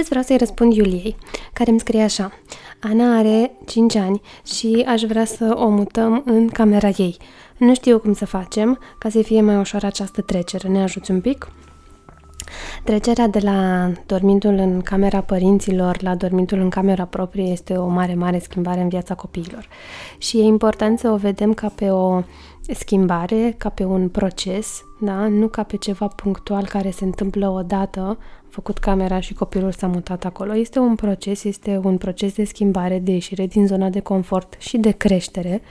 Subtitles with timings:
[0.00, 1.16] Astăzi vreau să-i răspund Iuliei,
[1.52, 2.32] care îmi scrie așa.
[2.80, 7.16] Ana are 5 ani și aș vrea să o mutăm în camera ei.
[7.56, 10.68] Nu știu cum să facem ca să fie mai ușoară această trecere.
[10.68, 11.48] Ne ajuți un pic?
[12.84, 18.14] Trecerea de la dormitul în camera părinților la dormitul în camera proprie este o mare,
[18.14, 19.68] mare schimbare în viața copiilor.
[20.18, 22.22] Și e important să o vedem ca pe o
[22.74, 25.28] schimbare, ca pe un proces, da?
[25.28, 28.18] nu ca pe ceva punctual care se întâmplă odată,
[28.48, 30.56] făcut camera și copilul s-a mutat acolo.
[30.56, 34.76] Este un proces, este un proces de schimbare, de ieșire din zona de confort și
[34.76, 35.62] de creștere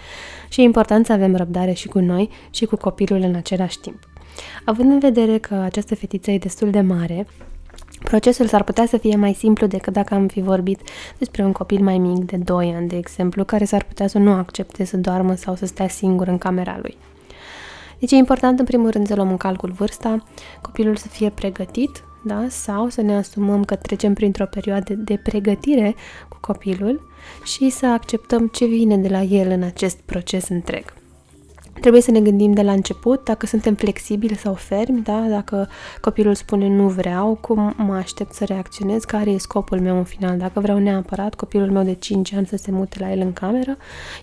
[0.49, 3.99] și e important să avem răbdare și cu noi și cu copilul în același timp.
[4.65, 7.27] Având în vedere că această fetiță e destul de mare,
[8.03, 10.79] Procesul s-ar putea să fie mai simplu decât dacă am fi vorbit
[11.17, 14.31] despre un copil mai mic, de 2 ani, de exemplu, care s-ar putea să nu
[14.31, 16.97] accepte să doarmă sau să stea singur în camera lui.
[17.99, 20.23] Deci e important, în primul rând, să luăm în calcul vârsta,
[20.61, 22.45] copilul să fie pregătit, da?
[22.49, 25.95] sau să ne asumăm că trecem printr-o perioadă de pregătire
[26.29, 27.09] cu copilul
[27.43, 30.96] și să acceptăm ce vine de la el în acest proces întreg.
[31.81, 35.19] Trebuie să ne gândim de la început dacă suntem flexibili sau fermi, da?
[35.19, 35.69] dacă
[36.01, 40.37] copilul spune nu vreau, cum mă aștept să reacționez, care e scopul meu în final.
[40.37, 43.77] Dacă vreau neapărat copilul meu de 5 ani să se mute la el în cameră,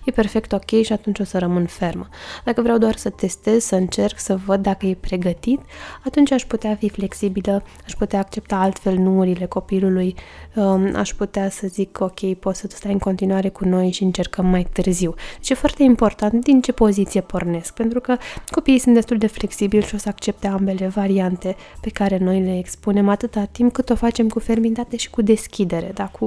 [0.05, 2.07] e perfect ok și atunci o să rămân fermă.
[2.43, 5.59] Dacă vreau doar să testez, să încerc, să văd dacă e pregătit,
[6.05, 10.15] atunci aș putea fi flexibilă, aș putea accepta altfel nurile copilului,
[10.55, 14.45] um, aș putea să zic ok, poți să stai în continuare cu noi și încercăm
[14.45, 15.13] mai târziu.
[15.37, 18.17] Deci e foarte important din ce poziție pornim pornesc, pentru că
[18.51, 22.57] copiii sunt destul de flexibili și o să accepte ambele variante pe care noi le
[22.57, 26.07] expunem atâta timp cât o facem cu fermitate și cu deschidere, da?
[26.07, 26.25] cu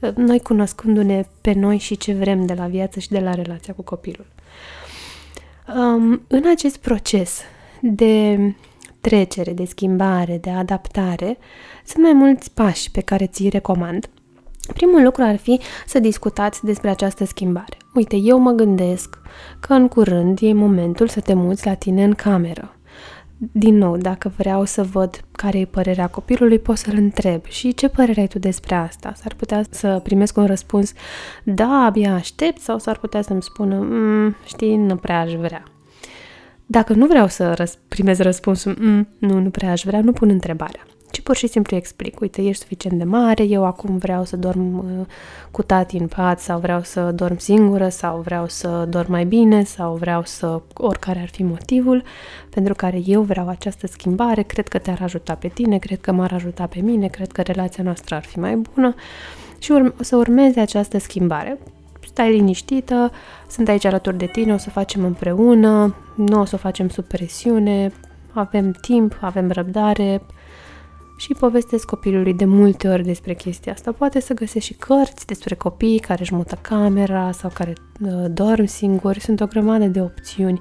[0.00, 3.74] uh, noi cunoscându-ne pe noi și ce vrem de la viață și de la relația
[3.74, 4.26] cu copilul.
[5.76, 7.40] Um, în acest proces
[7.80, 8.38] de
[9.00, 11.38] trecere, de schimbare, de adaptare,
[11.84, 14.08] sunt mai mulți pași pe care ți-i recomand.
[14.72, 17.76] Primul lucru ar fi să discutați despre această schimbare.
[17.94, 19.18] Uite, eu mă gândesc
[19.60, 22.72] că în curând e momentul să te muți la tine în cameră.
[23.52, 27.44] Din nou, dacă vreau să văd care e părerea copilului, pot să-l întreb.
[27.44, 29.12] Și ce părere ai tu despre asta?
[29.16, 30.92] S-ar putea să primesc un răspuns,
[31.44, 35.62] da, abia aștept, sau s-ar putea să-mi spună, mm, știi, nu prea aș vrea.
[36.66, 40.28] Dacă nu vreau să răs- primez răspunsul, mm, nu, nu prea aș vrea, nu pun
[40.28, 44.36] întrebarea ci pur și simplu explic, uite, ești suficient de mare, eu acum vreau să
[44.36, 45.06] dorm uh,
[45.50, 49.64] cu tati în pat sau vreau să dorm singură sau vreau să dorm mai bine
[49.64, 52.02] sau vreau să, oricare ar fi motivul
[52.50, 56.32] pentru care eu vreau această schimbare, cred că te-ar ajuta pe tine, cred că m-ar
[56.32, 58.94] ajuta pe mine, cred că relația noastră ar fi mai bună
[59.58, 61.58] și urm- să urmeze această schimbare.
[62.06, 63.10] Stai liniștită,
[63.48, 67.04] sunt aici alături de tine, o să facem împreună, nu o să o facem sub
[67.04, 67.92] presiune,
[68.32, 70.22] avem timp, avem răbdare,
[71.18, 73.92] și povestesc copilului de multe ori despre chestia asta.
[73.92, 78.64] Poate să găsești și cărți despre copii care își mută camera sau care uh, dorm
[78.64, 79.20] singuri.
[79.20, 80.58] Sunt o grămadă de opțiuni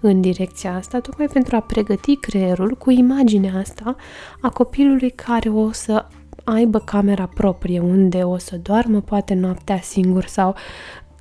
[0.00, 3.96] în direcția asta, tocmai pentru a pregăti creierul cu imaginea asta
[4.40, 6.06] a copilului care o să
[6.44, 10.54] aibă camera proprie, unde o să doarmă poate noaptea singur sau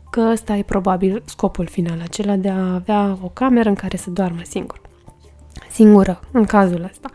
[0.10, 4.10] că ăsta e probabil scopul final, acela de a avea o cameră în care să
[4.10, 4.87] doarmă singur
[5.78, 7.10] singură în cazul ăsta.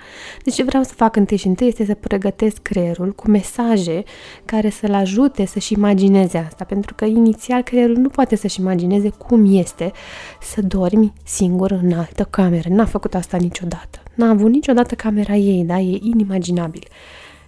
[0.45, 4.03] Deci ce vreau să fac întâi și întâi este să pregătesc creierul cu mesaje
[4.45, 9.57] care să-l ajute să-și imagineze asta, pentru că inițial creierul nu poate să-și imagineze cum
[9.57, 9.93] este
[10.41, 12.69] să dormi singur în altă cameră.
[12.69, 14.03] N-a făcut asta niciodată.
[14.15, 15.79] N-a avut niciodată camera ei, da?
[15.79, 16.83] E inimaginabil.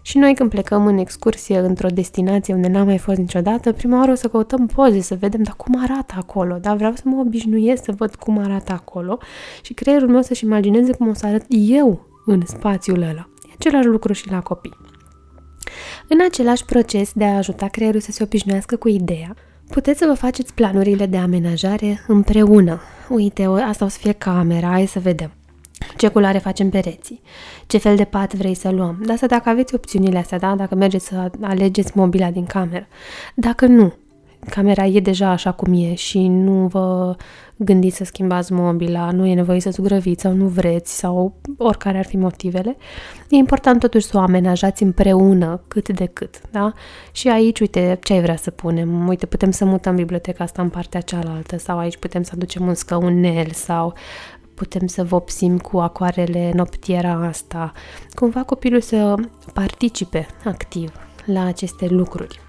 [0.07, 4.11] Și noi când plecăm în excursie într-o destinație unde n-am mai fost niciodată, prima oară
[4.11, 6.75] o să căutăm poze, să vedem dar cum arată acolo, da?
[6.75, 9.19] Vreau să mă obișnuiesc să văd cum arată acolo
[9.63, 13.29] și creierul meu să-și imagineze cum o să arăt eu în spațiul ăla.
[13.49, 14.77] E același lucru și la copii.
[16.09, 19.35] În același proces de a ajuta creierul să se obișnuiască cu ideea,
[19.69, 22.81] puteți să vă faceți planurile de amenajare împreună.
[23.09, 25.31] Uite, asta o să fie camera, hai să vedem
[25.97, 27.21] ce culoare facem pereții,
[27.67, 28.99] ce fel de pat vrei să luăm.
[29.05, 30.55] Dar asta dacă aveți opțiunile astea, da?
[30.55, 32.87] dacă mergeți să alegeți mobila din cameră.
[33.35, 33.93] Dacă nu,
[34.49, 37.17] camera e deja așa cum e și nu vă
[37.57, 42.05] gândiți să schimbați mobila, nu e nevoie să zugrăviți sau nu vreți sau oricare ar
[42.05, 42.77] fi motivele,
[43.29, 46.73] e important totuși să o amenajați împreună cât de cât, da?
[47.13, 49.09] Și aici, uite, ce ai vrea să punem?
[49.09, 52.75] Uite, putem să mutăm biblioteca asta în partea cealaltă sau aici putem să aducem un
[52.75, 53.95] scăunel sau
[54.55, 57.73] putem să vopsim cu acoarele noptiera asta.
[58.15, 59.15] Cumva copilul să
[59.53, 60.93] participe activ
[61.25, 62.41] la aceste lucruri.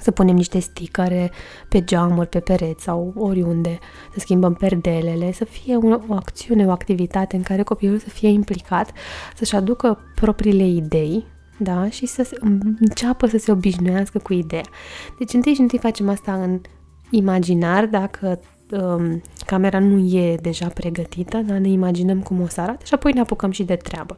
[0.00, 1.30] Să punem niște sticare
[1.68, 3.78] pe geamuri, pe pereți sau oriunde,
[4.12, 8.28] să schimbăm perdelele, să fie o, o acțiune, o activitate în care copilul să fie
[8.28, 8.92] implicat,
[9.34, 11.24] să-și aducă propriile idei,
[11.58, 12.36] da, și să se,
[12.80, 14.64] înceapă să se obișnuiască cu ideea.
[15.18, 16.60] Deci întâi și întâi facem asta în
[17.10, 22.84] imaginar, dacă um, camera nu e deja pregătită, dar ne imaginăm cum o să arate
[22.84, 24.16] și apoi ne apucăm și de treabă.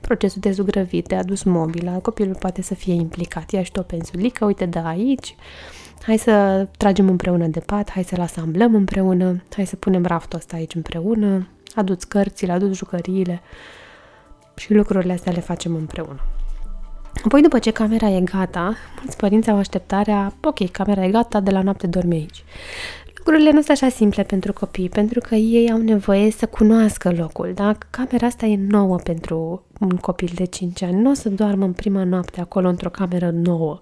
[0.00, 3.50] Procesul de zugrăvit, de adus mobila, copilul poate să fie implicat.
[3.50, 5.34] Ia și o pensulică, uite de aici,
[6.02, 10.56] hai să tragem împreună de pat, hai să-l asamblăm împreună, hai să punem raftul ăsta
[10.56, 13.40] aici împreună, aduți cărțile, aduți jucăriile
[14.56, 16.20] și lucrurile astea le facem împreună.
[17.24, 21.50] Apoi, după ce camera e gata, mulți părinți au așteptarea, ok, camera e gata, de
[21.50, 22.44] la noapte dormi aici.
[23.28, 27.52] Lucrurile nu sunt așa simple pentru copii, pentru că ei au nevoie să cunoască locul,
[27.54, 27.74] da?
[27.90, 31.00] Camera asta e nouă pentru un copil de 5 ani.
[31.00, 33.78] Nu o să doarmă în prima noapte acolo într-o cameră nouă.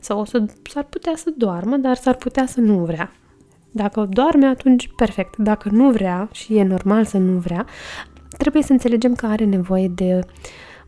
[0.00, 3.12] Sau o să, s-ar putea să doarmă, dar s-ar putea să nu vrea.
[3.70, 5.36] Dacă doarme, atunci perfect.
[5.36, 7.66] Dacă nu vrea, și e normal să nu vrea,
[8.38, 10.20] trebuie să înțelegem că are nevoie de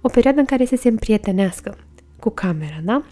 [0.01, 1.77] o perioadă în care să se împrietenească
[2.19, 3.03] cu camera, da?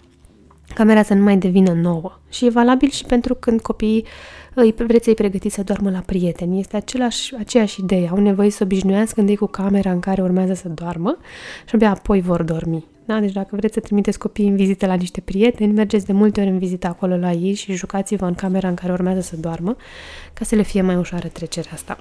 [0.73, 2.19] Camera să nu mai devină nouă.
[2.29, 4.05] Și e valabil și pentru când copiii
[4.53, 6.59] îi vreți să-i pregătiți să doarmă la prieteni.
[6.59, 8.07] Este același, aceeași idee.
[8.07, 11.17] Au nevoie să obișnuiască întâi cu camera în care urmează să doarmă
[11.65, 12.85] și abia apoi vor dormi.
[13.05, 13.19] Da?
[13.19, 16.49] Deci dacă vreți să trimiteți copiii în vizită la niște prieteni, mergeți de multe ori
[16.49, 19.75] în vizită acolo la ei și jucați-vă în camera în care urmează să doarmă,
[20.33, 21.97] ca să le fie mai ușoară trecerea asta.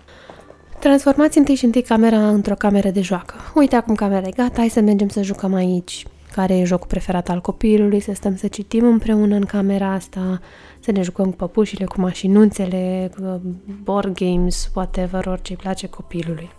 [0.79, 3.35] Transformați întâi și întâi camera într-o cameră de joacă.
[3.55, 6.05] Uite acum camera e gata, hai să mergem să jucăm aici.
[6.33, 10.41] Care e jocul preferat al copilului, să stăm să citim împreună în camera asta,
[10.81, 13.41] să ne jucăm cu păpușile, cu mașinuțele, cu
[13.83, 16.51] board games, whatever, orice îi place copilului.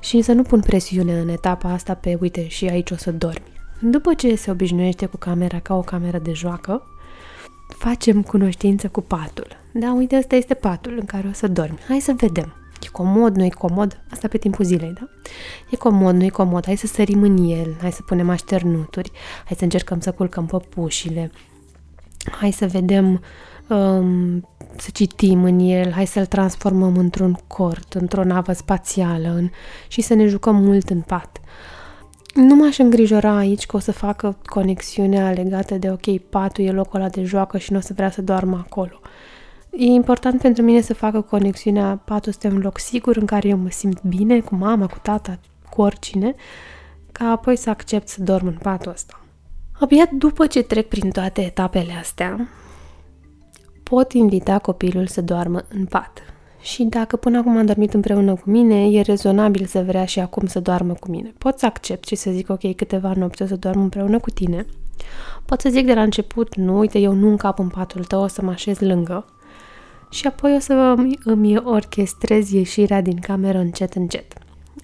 [0.00, 3.56] Și să nu pun presiune în etapa asta pe, uite, și aici o să dormi.
[3.80, 6.82] După ce se obișnuiește cu camera ca o cameră de joacă,
[7.68, 9.46] facem cunoștință cu patul.
[9.72, 11.78] Da, uite, ăsta este patul în care o să dormi.
[11.88, 12.54] Hai să vedem.
[12.82, 14.00] E comod, nu e comod?
[14.10, 15.08] Asta pe timpul zilei, da?
[15.70, 16.64] E comod, nu e comod?
[16.64, 19.10] Hai să sărim în el, hai să punem așternuturi,
[19.44, 21.30] hai să încercăm să culcăm păpușile,
[22.30, 23.22] hai să vedem,
[23.68, 29.50] um, să citim în el, hai să-l transformăm într-un cort, într-o navă spațială în,
[29.88, 31.40] și să ne jucăm mult în pat.
[32.34, 37.00] Nu m-aș îngrijora aici că o să facă conexiunea legată de, ok, patul e locul
[37.00, 39.00] ăla de joacă și nu o să vrea să doarmă acolo.
[39.70, 43.56] E important pentru mine să facă conexiunea patul este un loc sigur în care eu
[43.56, 45.38] mă simt bine cu mama, cu tata,
[45.70, 46.34] cu oricine,
[47.12, 49.20] ca apoi să accept să dorm în patul ăsta.
[49.80, 52.48] Abia după ce trec prin toate etapele astea,
[53.82, 56.22] pot invita copilul să doarmă în pat.
[56.60, 60.46] Și dacă până acum a dormit împreună cu mine, e rezonabil să vrea și acum
[60.46, 61.34] să doarmă cu mine.
[61.38, 64.66] Pot să accept și să zic, ok, câteva nopți o să dorm împreună cu tine.
[65.44, 68.26] Pot să zic de la început, nu, uite, eu nu încap în patul tău, o
[68.26, 69.24] să mă așez lângă.
[70.10, 70.94] Și apoi o să
[71.24, 74.32] îmi orchestrez ieșirea din cameră încet, încet.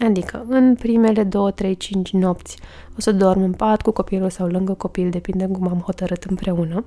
[0.00, 2.58] Adică, în primele 2, 3, 5 nopți
[2.96, 6.84] o să dorm în pat cu copilul sau lângă copil, depinde cum am hotărât împreună.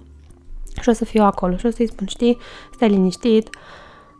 [0.81, 2.37] Și o să fiu acolo și o să-i spun, știi,
[2.73, 3.49] stai liniștit,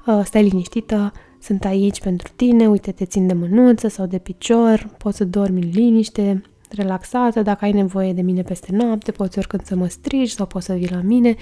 [0.06, 1.12] uh, stai liniștită,
[1.42, 5.62] sunt aici pentru tine, uite, te țin de mânuță sau de picior, poți să dormi
[5.62, 10.34] în liniște, relaxată, dacă ai nevoie de mine peste noapte, poți oricând să mă strigi
[10.34, 11.36] sau poți să vii la mine.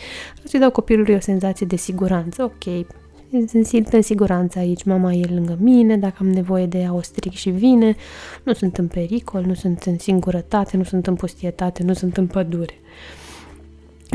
[0.44, 2.86] Să-i dau copilului o senzație de siguranță, ok,
[3.64, 7.32] simt în siguranță aici, mama e lângă mine, dacă am nevoie de ea o strig
[7.32, 7.96] și vine,
[8.44, 12.28] nu sunt în pericol, nu sunt în singurătate, nu sunt în pustietate, nu sunt în
[12.28, 12.74] pădure.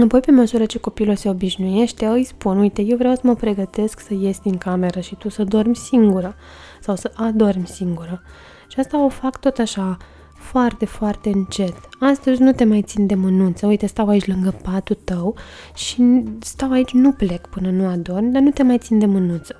[0.02, 4.00] Apoi, pe măsură ce copilul se obișnuiește, îi spun, uite, eu vreau să mă pregătesc
[4.00, 6.34] să ies din cameră și tu să dormi singură
[6.80, 8.22] sau să adormi singură.
[8.68, 9.96] Și asta o fac tot așa,
[10.40, 11.74] foarte, foarte încet.
[12.00, 15.34] Astăzi nu te mai țin de mânuță, uite, stau aici lângă patul tău
[15.74, 19.56] și stau aici, nu plec până nu adorm, dar nu te mai țin de mânuță.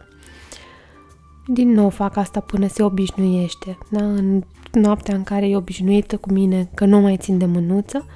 [1.46, 4.04] Din nou fac asta până se obișnuiește, da?
[4.04, 8.06] În noaptea în care e obișnuită cu mine că nu mai țin de mânuță,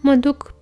[0.00, 0.54] mă duc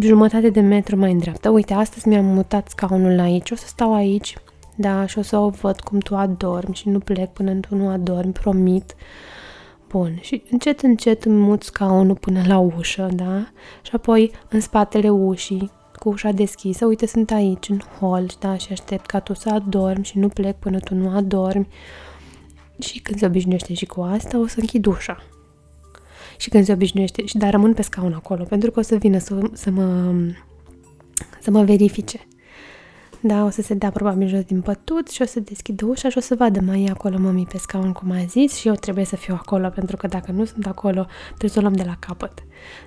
[0.00, 1.50] jumătate de metru mai în dreapta.
[1.50, 4.36] Uite, astăzi mi-am mutat scaunul aici, o să stau aici,
[4.74, 7.88] da, și o să o văd cum tu adormi și nu plec până tu nu
[7.88, 8.94] adormi, promit.
[9.94, 13.52] Bun, și încet, încet îmi mut scaunul până la ușă, da?
[13.82, 18.56] Și apoi în spatele ușii, cu ușa deschisă, uite, sunt aici, în hol, da?
[18.56, 21.68] Și aștept ca tu să adormi și nu plec până tu nu adormi.
[22.78, 25.22] Și când se obișnuiește și cu asta, o să închid ușa.
[26.36, 29.18] Și când se obișnuiește, și dar rămân pe scaun acolo, pentru că o să vină
[29.18, 30.14] să, să mă
[31.40, 32.26] să mă verifice.
[33.26, 36.18] Da, o să se dea probabil jos din pătut și o să deschidă ușa și
[36.18, 39.04] o să vadă mai e acolo mămii pe scaun, cum a zis, și eu trebuie
[39.04, 41.96] să fiu acolo, pentru că dacă nu sunt acolo, trebuie să o luăm de la
[41.98, 42.32] capăt.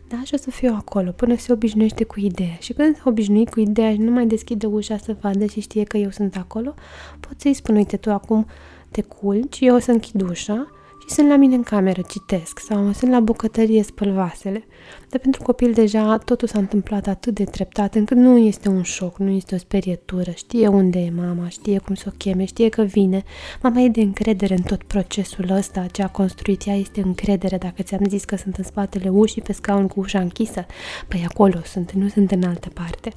[0.08, 2.58] Da, și o să fiu acolo până se obișnuiește cu ideea.
[2.60, 5.84] Și când se obișnuit cu ideea și nu mai deschide ușa să vadă și știe
[5.84, 6.74] că eu sunt acolo,
[7.20, 8.46] pot să-i spun, uite, tu acum
[8.91, 10.76] te culci, eu o să închid ușa și și
[11.07, 14.65] sunt la mine în cameră, citesc sau sunt la bucătărie, spăl vasele.
[15.09, 19.17] Dar pentru copil deja totul s-a întâmplat atât de treptat încât nu este un șoc,
[19.17, 20.31] nu este o sperietură.
[20.31, 23.23] Știe unde e mama, știe cum să o cheme, știe că vine.
[23.61, 27.57] Mama e de încredere în tot procesul ăsta, ce a construit ea este încredere.
[27.57, 30.65] Dacă ți-am zis că sunt în spatele ușii pe scaun cu ușa închisă,
[31.07, 33.11] păi acolo sunt, nu sunt în altă parte.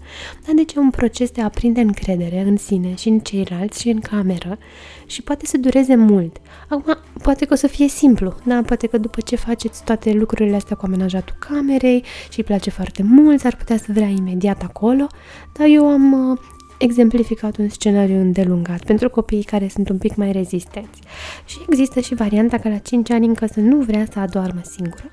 [0.46, 3.88] Dar deci e un proces de a prinde încredere în sine și în ceilalți și
[3.88, 4.58] în cameră
[5.06, 6.36] și poate să dureze mult.
[6.68, 8.62] Acum, poate că o să fie simplu, da?
[8.66, 13.02] Poate că după ce faceți toate lucrurile astea cu amenajatul camerei și îi place foarte
[13.02, 15.06] mult, ar putea să vrea imediat acolo,
[15.52, 16.38] dar eu am uh,
[16.78, 21.00] exemplificat un scenariu îndelungat pentru copiii care sunt un pic mai rezistenți.
[21.44, 25.10] Și există și varianta că la 5 ani încă să nu vrea să adoarmă singură.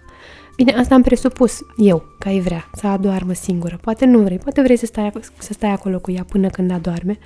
[0.55, 3.77] Bine, asta am presupus eu, că ai vrea să adoarmă singură.
[3.81, 7.17] Poate nu vrei, poate vrei să stai, să stai acolo cu ea până când adoarme.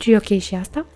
[0.00, 0.86] Și e ok și asta.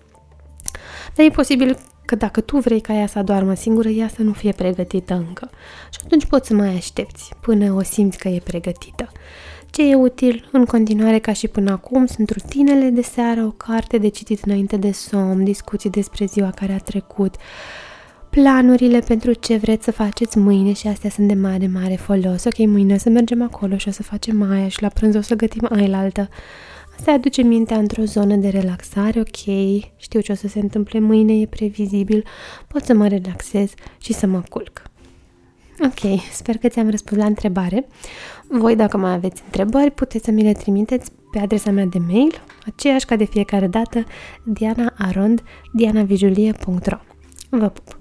[1.15, 4.31] Dar e posibil că dacă tu vrei ca ea să adoarmă singură, ea să nu
[4.31, 5.49] fie pregătită încă.
[5.89, 9.11] Și atunci poți să mai aștepți până o simți că e pregătită.
[9.69, 13.97] Ce e util în continuare ca și până acum sunt rutinele de seară, o carte
[13.97, 17.35] de citit înainte de somn, discuții despre ziua care a trecut,
[18.29, 22.43] planurile pentru ce vreți să faceți mâine și astea sunt de mare, mare folos.
[22.43, 25.21] Ok, mâine o să mergem acolo și o să facem aia și la prânz o
[25.21, 26.29] să gătim aia altă
[27.03, 29.53] se aduce mintea într-o zonă de relaxare, ok,
[29.95, 32.25] știu ce o să se întâmple mâine, e previzibil,
[32.67, 34.81] pot să mă relaxez și să mă culc.
[35.83, 37.87] Ok, sper că ți-am răspuns la întrebare.
[38.47, 42.41] Voi, dacă mai aveți întrebări, puteți să mi le trimiteți pe adresa mea de mail,
[42.65, 44.03] aceeași ca de fiecare dată,
[44.43, 45.43] dianaarond,
[45.73, 46.97] dianavijulie.ro
[47.49, 48.00] Vă pup!